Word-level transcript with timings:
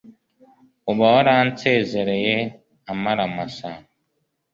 uba 0.91 1.05
waransezereye 1.15 2.35
amara 2.91 3.23
masa 3.35 3.69